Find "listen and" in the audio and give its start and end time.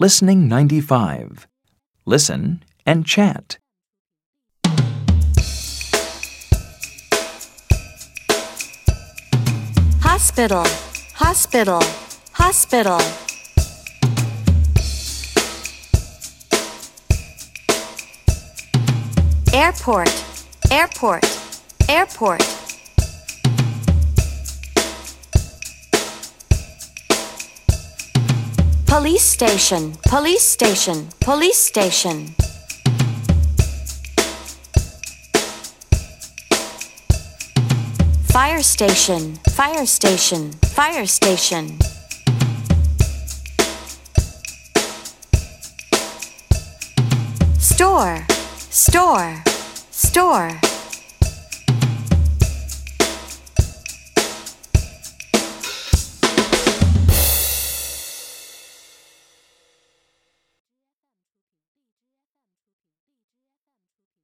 2.06-3.04